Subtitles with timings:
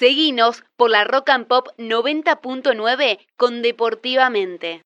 [0.00, 4.82] Seguinos por la Rock and Pop 90.9 con Deportivamente.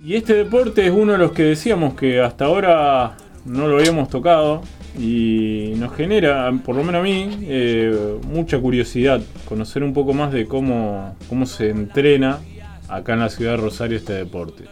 [0.00, 4.08] Y este deporte es uno de los que decíamos que hasta ahora no lo habíamos
[4.08, 4.62] tocado
[4.98, 10.32] y nos genera, por lo menos a mí, eh, mucha curiosidad conocer un poco más
[10.32, 12.40] de cómo, cómo se entrena
[12.88, 14.64] acá en la ciudad de Rosario este deporte.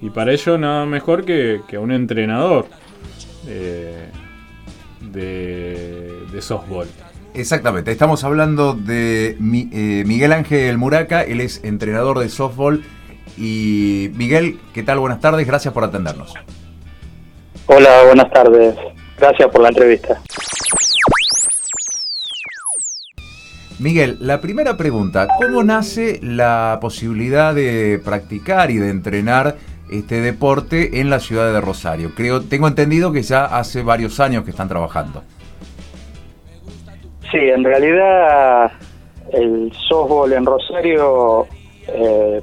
[0.00, 2.66] Y para ello nada mejor que, que un entrenador
[3.46, 4.08] eh,
[5.00, 6.88] de, de softball.
[7.34, 12.84] Exactamente, estamos hablando de eh, Miguel Ángel Muraca, él es entrenador de softball.
[13.36, 15.00] Y Miguel, ¿qué tal?
[15.00, 16.32] Buenas tardes, gracias por atendernos.
[17.66, 18.76] Hola, buenas tardes.
[19.18, 20.20] Gracias por la entrevista.
[23.80, 29.56] Miguel, la primera pregunta, ¿cómo nace la posibilidad de practicar y de entrenar
[29.90, 32.12] este deporte en la ciudad de Rosario?
[32.14, 35.24] Creo, tengo entendido que ya hace varios años que están trabajando.
[37.34, 38.70] Sí, en realidad
[39.32, 41.48] el softball en Rosario
[41.88, 42.40] eh,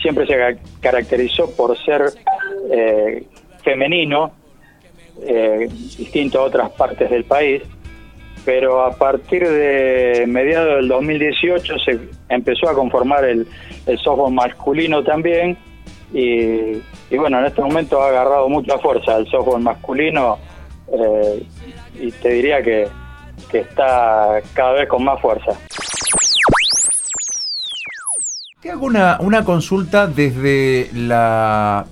[0.00, 2.06] siempre se caracterizó por ser
[2.70, 3.26] eh,
[3.62, 4.32] femenino,
[5.20, 7.62] eh, distinto a otras partes del país,
[8.46, 13.46] pero a partir de mediados del 2018 se empezó a conformar el,
[14.02, 15.58] softball masculino también
[16.14, 16.80] y,
[17.14, 20.38] bueno, en este momento ha agarrado mucha fuerza el softball masculino
[20.90, 21.42] eh,
[22.00, 22.88] y te diría que,
[23.50, 25.52] que está cada vez con más fuerza.
[28.60, 31.86] Te hago una, una consulta desde la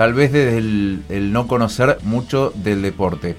[0.00, 3.36] tal vez desde el, no conocer mucho del deporte.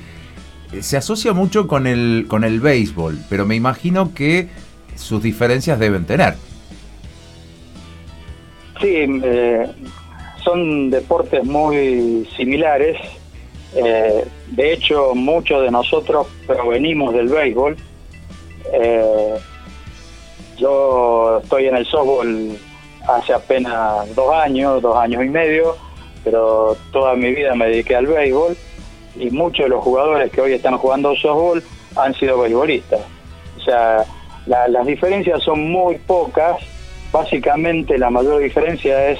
[0.80, 4.48] Se asocia mucho con el, con el béisbol, pero me imagino que
[4.96, 6.36] sus diferencias deben tener.
[8.80, 9.68] Sí, eh,
[10.44, 12.98] son deportes muy similares.
[13.76, 17.78] Eh, de hecho, muchos de nosotros provenimos del béisbol.
[20.58, 22.58] yo estoy en el softball
[23.08, 25.76] hace apenas dos años, dos años y medio
[26.24, 28.56] pero toda mi vida me dediqué al béisbol
[29.16, 31.64] y muchos de los jugadores que hoy están jugando softball
[31.96, 33.02] han sido beisbolistas.
[33.58, 34.06] O sea,
[34.46, 36.58] las diferencias son muy pocas.
[37.12, 39.20] Básicamente la mayor diferencia es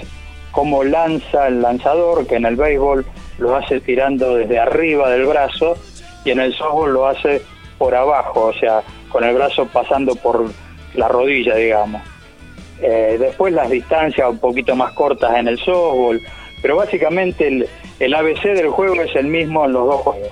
[0.52, 3.06] cómo lanza el lanzador, que en el béisbol
[3.42, 5.76] lo hace tirando desde arriba del brazo
[6.24, 7.42] y en el softball lo hace
[7.78, 10.46] por abajo, o sea, con el brazo pasando por
[10.94, 12.02] la rodilla, digamos.
[12.82, 16.22] Eh, después las distancias un poquito más cortas en el softball,
[16.62, 17.68] pero básicamente el,
[18.00, 20.32] el ABC del juego es el mismo en los dos juegos.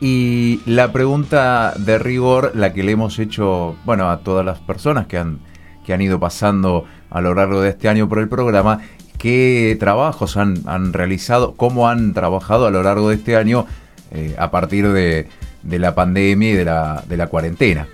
[0.00, 5.06] Y la pregunta de rigor, la que le hemos hecho, bueno, a todas las personas
[5.06, 5.40] que han,
[5.84, 8.80] que han ido pasando a lo largo de este año por el programa,
[9.26, 13.66] ¿qué trabajos han, han realizado, cómo han trabajado a lo largo de este año
[14.12, 15.26] eh, a partir de,
[15.64, 17.88] la pandemia y de la, de la cuarentena?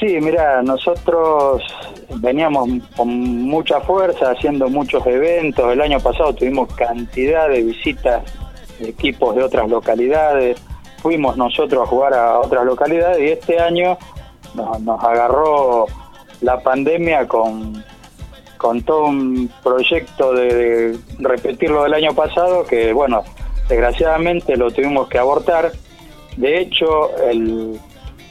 [0.00, 1.62] Sí, mira, nosotros
[2.16, 2.66] veníamos
[2.96, 3.10] con
[3.42, 5.70] mucha fuerza haciendo muchos eventos.
[5.70, 8.22] El año pasado tuvimos cantidad de visitas
[8.78, 10.58] de equipos de otras localidades.
[11.02, 13.98] Fuimos nosotros a jugar a otras localidades y este año
[14.54, 15.84] nos, agarró
[16.40, 17.84] la pandemia con,
[18.64, 23.22] con todo un proyecto de, repetir lo del año pasado que, bueno,
[23.68, 25.70] desgraciadamente lo tuvimos que abortar.
[26.38, 27.78] De hecho, el,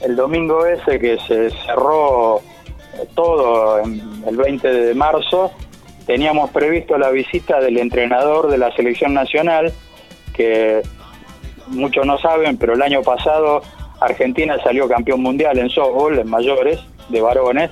[0.02, 2.42] el domingo ese que se cerró
[3.14, 5.52] todo el 20 de marzo,
[6.08, 9.72] teníamos previsto la visita del entrenador de la selección nacional,
[10.34, 10.82] que
[11.68, 13.62] muchos no saben, pero el año pasado
[14.00, 16.80] Argentina salió campeón mundial en softball, en mayores,
[17.10, 17.70] de varones,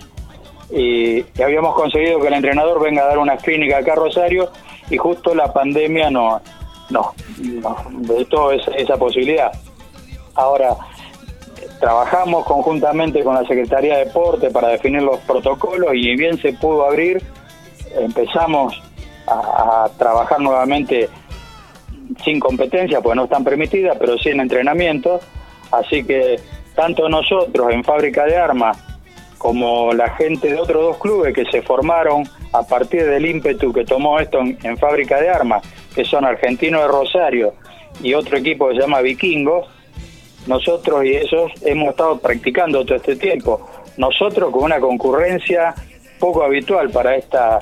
[0.71, 4.49] y, habíamos conseguido que el entrenador venga a dar una clínica acá a Rosario,
[4.89, 6.41] y justo la pandemia no,
[6.89, 9.51] no, no esa, esa posibilidad.
[10.35, 10.75] Ahora,
[11.79, 16.85] trabajamos conjuntamente con la Secretaría de Deporte para definir los protocolos y bien se pudo
[16.85, 17.21] abrir,
[17.95, 18.81] empezamos
[19.27, 21.09] a, trabajar nuevamente
[22.23, 25.19] sin competencia, pues no están permitidas, pero sí en entrenamiento.
[25.71, 26.39] Así que
[26.75, 28.77] tanto nosotros en Fábrica de Armas
[29.41, 33.83] como la gente de otros dos clubes que se formaron a partir del ímpetu que
[33.83, 35.63] tomó esto en, Fábrica de Armas,
[35.95, 37.53] que son Argentinos de Rosario
[38.03, 39.67] y otro equipo que se llama Vikingos,
[40.45, 43.67] nosotros y ellos hemos estado practicando todo este tiempo.
[43.97, 45.73] Nosotros con una concurrencia
[46.19, 47.61] poco habitual para esta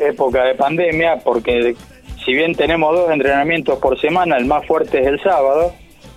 [0.00, 1.76] época de pandemia, porque
[2.24, 5.72] si bien tenemos dos entrenamientos por semana, el más fuerte es el sábado,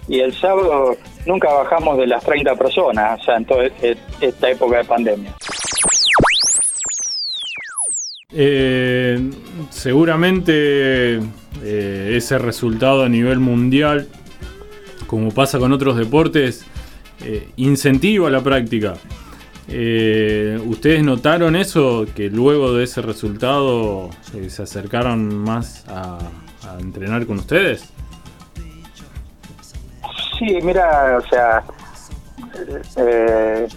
[0.07, 0.95] y el sábado
[1.29, 5.33] nunca bajamos de las 30 personas, o sea, en toda e-, esta época de pandemia.
[8.33, 9.31] Eh,
[9.69, 11.19] seguramente
[11.63, 14.07] eh, ese resultado a nivel mundial
[15.07, 16.65] como pasa con otros deportes,
[17.25, 18.93] eh, incentiva la práctica.
[19.67, 22.05] ¿Ustedes notaron eso?
[22.15, 24.09] Que luego de ese resultado
[24.47, 26.19] se acercaron más a
[26.79, 27.91] entrenar con ustedes.
[30.39, 31.63] Sí, mira, o sea,
[32.95, 33.67] eh,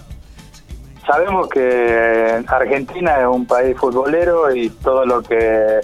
[1.04, 5.80] sabemos que Argentina es un país futbolero y todo lo que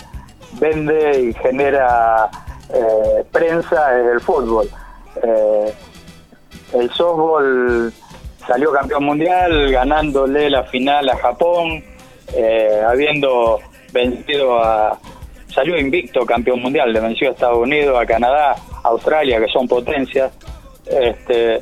[0.61, 2.31] vende y genera
[2.73, 4.69] eh, prensa es el fútbol.
[5.21, 5.75] Eh,
[6.75, 7.93] el softball
[8.47, 11.83] salió campeón mundial ganándole la final a Japón,
[12.35, 13.59] eh, habiendo
[13.93, 14.99] vencido a...
[15.53, 18.55] Salió invicto campeón mundial, le venció a Estados Unidos, a Canadá,
[18.85, 20.31] a Australia, que son potencias.
[20.91, 21.61] Este,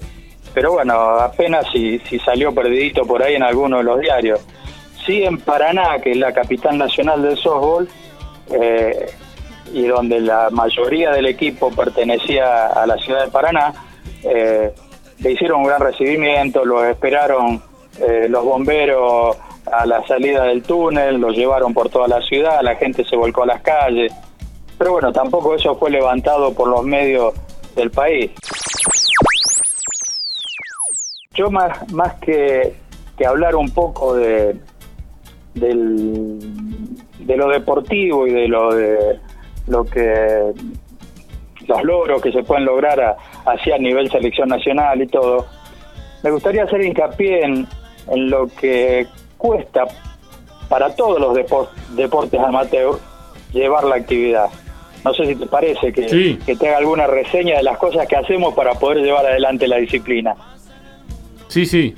[0.54, 4.40] pero bueno, apenas si, si salió perdidito por ahí en alguno de los diarios.
[5.04, 7.88] Sí, en Paraná, que es la capital nacional del softball,
[8.50, 9.06] eh,
[9.72, 13.74] y donde la mayoría del equipo pertenecía a la ciudad de Paraná,
[14.22, 14.72] eh,
[15.18, 17.62] le hicieron un gran recibimiento, los esperaron
[18.00, 19.36] eh, los bomberos
[19.70, 23.42] a la salida del túnel, los llevaron por toda la ciudad, la gente se volcó
[23.42, 24.12] a las calles,
[24.78, 27.34] pero bueno, tampoco eso fue levantado por los medios
[27.74, 28.30] del país.
[31.36, 32.74] Yo más, más que,
[33.18, 34.56] que hablar un poco de,
[35.54, 36.38] del,
[37.18, 39.18] de lo deportivo y de lo de
[39.66, 40.52] lo que
[41.66, 43.16] los logros que se pueden lograr a,
[43.46, 45.46] así a nivel selección nacional y todo,
[46.22, 47.66] me gustaría hacer hincapié en,
[48.08, 49.06] en lo que
[49.36, 49.84] cuesta
[50.68, 52.94] para todos los depor- deportes amateur
[53.52, 54.46] llevar la actividad.
[55.04, 56.38] No sé si te parece que, Sí.
[56.46, 59.76] que te haga alguna reseña de las cosas que hacemos para poder llevar adelante la
[59.76, 60.34] disciplina.
[61.56, 61.94] Sí, sí.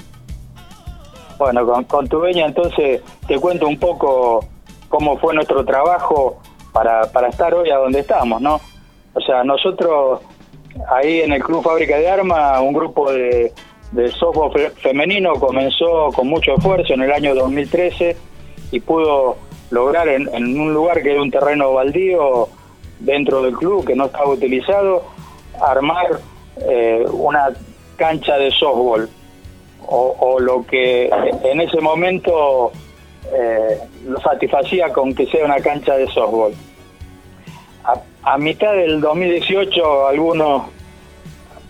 [1.37, 4.45] Bueno, con, con tu veña entonces te cuento un poco
[4.89, 6.39] cómo fue nuestro trabajo
[6.73, 8.61] para, para estar hoy a donde estamos, ¿no?
[9.15, 10.21] O sea, nosotros
[10.89, 13.53] ahí en el Club Fábrica de Armas, un grupo de,
[13.91, 18.17] de softball fe- femenino comenzó con mucho esfuerzo en el año 2013
[18.71, 19.39] y pudo
[19.71, 22.47] lograr en, en un lugar que era un terreno baldío
[23.01, 25.03] dentro del club que no estaba utilizado,
[25.61, 26.21] armar
[26.59, 27.49] eh, una
[27.97, 29.09] cancha de softball
[29.87, 31.11] o, lo que
[31.45, 32.73] en ese momento
[33.33, 33.79] eh,
[34.23, 36.53] satisfacía con que sea una cancha de softball.
[38.23, 40.65] A, mitad del 2018 algunos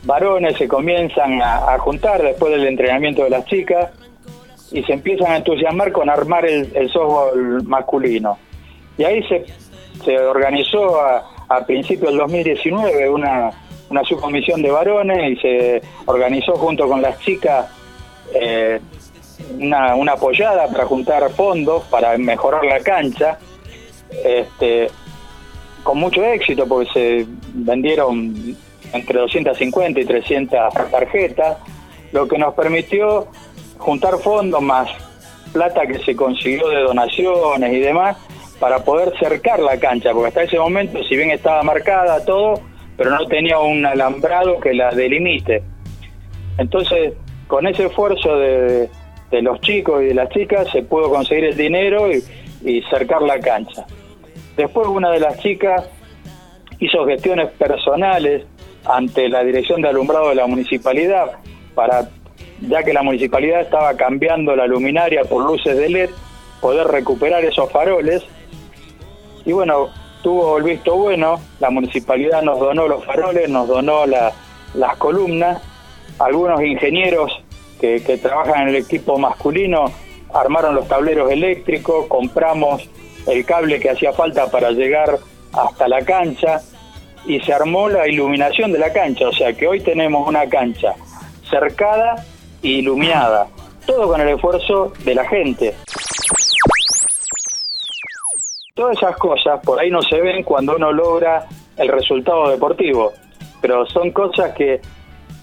[0.02, 3.90] varones se comienzan a, a juntar después del entrenamiento de las chicas
[4.72, 8.38] y se empiezan a entusiasmar con armar el, el softball masculino.
[8.96, 9.44] Y ahí se,
[10.04, 13.50] se organizó a, a principios del 2019 una,
[13.90, 17.66] una subcomisión de varones y se organizó junto con las chicas
[18.34, 18.80] eh,
[19.58, 23.38] una, una apoyada para juntar fondos para mejorar la cancha.
[24.24, 24.88] Este,
[25.82, 28.56] con mucho éxito porque se vendieron
[28.92, 31.58] entre 250 y 300 tarjetas,
[32.12, 33.28] lo que nos permitió
[33.78, 34.90] juntar fondos más
[35.52, 38.16] plata que se consiguió de donaciones y demás
[38.58, 42.60] para poder cercar la cancha, porque hasta ese momento, si bien estaba marcada todo,
[42.96, 45.62] pero no tenía un alambrado que la delimite.
[46.58, 47.14] Entonces,
[47.48, 48.88] con ese esfuerzo de,
[49.30, 52.22] los chicos y de las chicas, se pudo conseguir el dinero y,
[52.90, 53.86] cercar la cancha.
[54.56, 55.88] Después una de las chicas
[56.78, 58.44] hizo gestiones personales
[58.84, 61.38] ante la dirección de alumbrado de la municipalidad
[61.74, 62.08] para
[62.60, 66.10] ya que la municipalidad estaba cambiando la luminaria por luces de LED,
[66.60, 68.24] poder recuperar esos faroles.
[69.44, 69.88] Y bueno,
[70.22, 74.32] tuvo el visto bueno, la municipalidad nos donó los faroles, nos donó la-
[74.74, 75.62] las columnas,
[76.18, 77.42] algunos ingenieros
[77.80, 79.86] que, trabajan en el equipo masculino
[80.34, 82.88] armaron los tableros eléctricos, compramos
[83.26, 85.18] el cable que hacía falta para llegar
[85.52, 86.60] hasta la cancha
[87.26, 90.94] y se armó la iluminación de la cancha, o sea que hoy tenemos una cancha
[91.48, 92.24] cercada
[92.62, 93.46] e iluminada,
[93.86, 95.74] todo con el esfuerzo de la gente.
[98.74, 101.46] Todas esas cosas por ahí no se ven cuando uno logra
[101.76, 103.12] el resultado deportivo,
[103.60, 104.80] pero son cosas que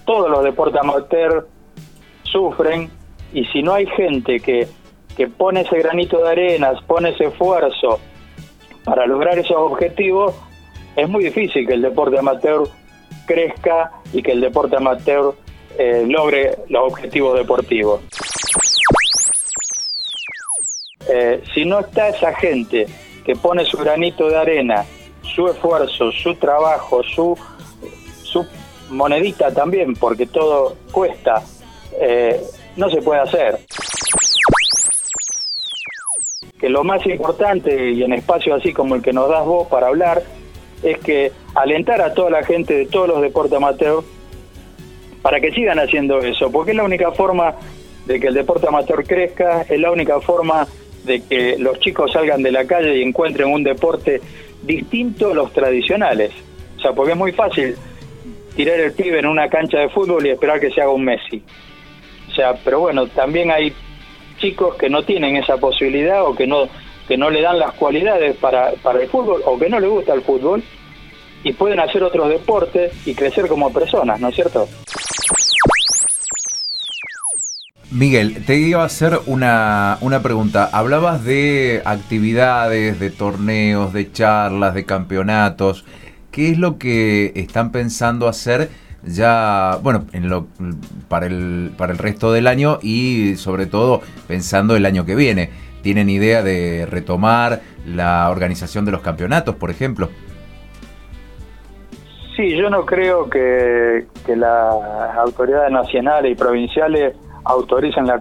[0.06, 1.46] todos los deportes amateur
[2.22, 2.90] sufren
[3.32, 4.66] y si no hay gente que,
[5.16, 8.00] que pone ese granito de arena, pone ese esfuerzo
[8.84, 10.34] para lograr esos objetivos,
[10.94, 12.68] es muy difícil que el deporte amateur
[13.26, 15.34] crezca y que el deporte amateur
[15.76, 18.00] eh, logre los objetivos deportivos.
[21.08, 22.86] Eh, si no está esa gente
[23.24, 24.84] que pone su granito de arena,
[25.22, 27.36] su esfuerzo, su trabajo, su,
[28.22, 28.46] su
[28.90, 31.42] monedita también, porque todo cuesta,
[32.00, 32.40] eh,
[32.76, 33.58] no se puede hacer.
[36.58, 39.88] Que lo más importante, y en espacios así como el que nos das vos para
[39.88, 40.22] hablar,
[40.82, 44.02] es que alentar a toda la gente de todos los deportes amateur
[45.22, 47.54] para que sigan haciendo eso, porque es la única forma
[48.06, 50.66] de que el deporte amateur crezca, es la única forma
[51.04, 54.20] de que los chicos salgan de la calle y encuentren un deporte
[54.62, 56.32] distinto a los tradicionales.
[56.76, 57.76] O sea, porque es muy fácil
[58.56, 61.42] tirar el pibe en una cancha de fútbol y esperar que se haga un Messi.
[62.30, 63.72] O sea, pero bueno, también hay
[64.38, 66.68] chicos que no tienen esa posibilidad o que no
[67.06, 70.12] que no le dan las cualidades para, para el fútbol o que no le gusta
[70.12, 70.62] el fútbol
[71.44, 74.68] y pueden hacer otros deportes y crecer como personas, ¿no es cierto?
[77.92, 80.68] Miguel, te iba a hacer una, una pregunta.
[80.72, 85.84] Hablabas de actividades, de torneos, de charlas, de campeonatos.
[86.36, 88.68] ¿Qué es lo que están pensando hacer
[89.02, 90.48] ya, bueno, en lo,
[91.08, 95.48] para, el, para el resto del año y sobre todo pensando el año que viene?
[95.80, 100.10] ¿Tienen idea de retomar la organización de los campeonatos, por ejemplo?
[102.36, 108.20] Sí, yo no creo que, que las autoridades nacionales y provinciales autoricen la,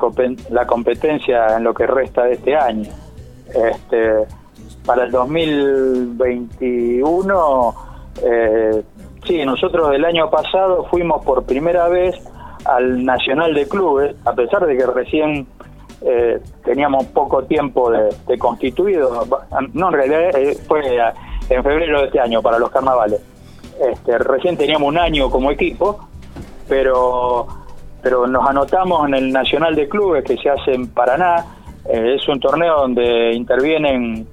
[0.52, 2.90] la competencia en lo que resta de este año.
[3.50, 4.24] Este,
[4.86, 8.84] para el 2021, eh,
[9.26, 12.16] sí, nosotros el año pasado fuimos por primera vez
[12.66, 15.48] al Nacional de Clubes, a pesar de que recién
[16.02, 19.26] eh, teníamos poco tiempo de, constituido,
[19.74, 20.82] no en realidad eh, fue
[21.50, 23.22] en febrero de este año para los carnavales.
[23.80, 26.08] Este, recién teníamos un año como equipo,
[26.68, 27.48] pero
[28.06, 31.44] pero nos anotamos en el Nacional de Clubes que se hace en Paraná.
[31.90, 34.28] Eh, es un torneo donde intervienen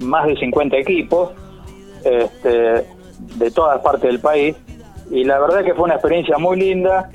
[0.00, 1.30] más de 50 equipos
[2.06, 2.84] este,
[3.38, 4.56] de todas partes del país
[5.10, 7.10] y la verdad que fue una experiencia muy linda.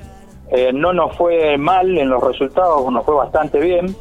[0.50, 3.94] Eh, no nos fue mal en los resultados, nos fue bastante bien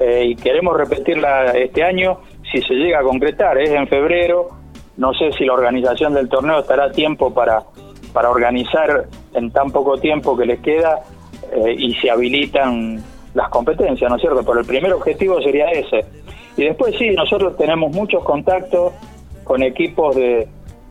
[0.00, 2.20] eh, y queremos repetirla este año
[2.50, 3.58] si se llega a concretar.
[3.58, 4.48] Es en febrero,
[4.96, 7.62] no sé si la organización del torneo estará a tiempo para
[8.12, 11.00] para organizar en tan poco tiempo que les queda
[11.52, 13.02] eh, y se habilitan
[13.34, 14.42] las competencias, ¿no es cierto?
[14.44, 16.04] Pero el primer objetivo sería ese.
[16.56, 18.92] Y después sí, nosotros tenemos muchos contactos
[19.44, 20.48] con equipos de,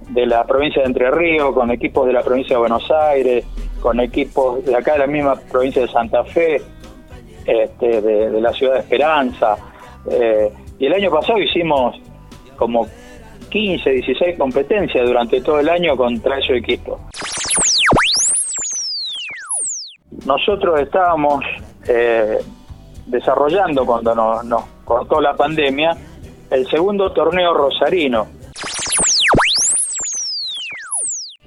[0.09, 3.45] de la provincia de Entre Ríos, con equipos de la provincia de Buenos Aires,
[3.81, 6.61] con equipos de acá de la misma provincia de Santa Fe,
[7.45, 9.57] este, de, la ciudad de Esperanza.
[10.09, 11.99] Eh, y el año pasado hicimos
[12.55, 12.87] como
[13.49, 16.99] 15, 16 competencias durante todo el año contra esos equipos.
[20.25, 21.43] Nosotros estábamos
[21.87, 22.37] eh,
[23.07, 25.97] desarrollando cuando nos, cortó la pandemia
[26.49, 28.27] el segundo torneo rosarino.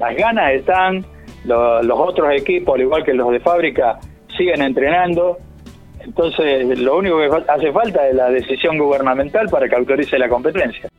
[0.04, 1.02] Las ganas están,
[1.44, 3.98] los otros equipos, al igual que los de fábrica,
[4.36, 5.38] siguen entrenando.
[5.98, 10.90] Entonces, lo único que hace falta es la decisión gubernamental para que autorice la competencia.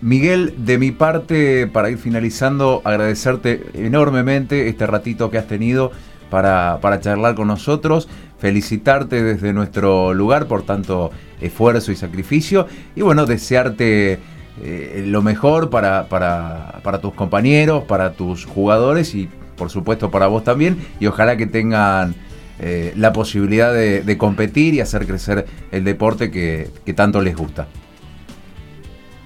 [0.00, 5.92] Miguel, de mi parte, para ir finalizando, agradecerte enormemente este ratito que has tenido
[6.30, 11.10] para, para charlar con nosotros, felicitarte desde nuestro lugar por tanto
[11.42, 14.18] esfuerzo y sacrificio y bueno, desearte
[14.62, 20.26] eh, lo mejor para, para, para tus compañeros, para tus jugadores y por supuesto para
[20.26, 22.14] vos también y ojalá que tengan
[22.60, 27.66] eh, la posibilidad de, competir y hacer crecer el deporte que tanto les gusta.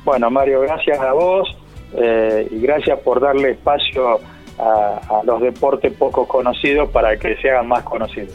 [0.05, 1.57] Bueno, Mario, gracias a vos
[1.95, 4.21] eh, y gracias por darle espacio
[4.59, 8.35] a, los deportes poco conocidos para que se hagan más conocidos.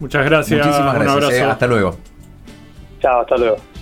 [0.00, 0.64] Muchas gracias.
[0.64, 1.16] Muchísimas gracias.
[1.16, 1.44] Un abrazo.
[1.44, 1.96] Eh, hasta luego.
[3.00, 3.73] Chao, hasta luego.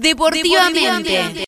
[0.00, 1.44] Deportivamente.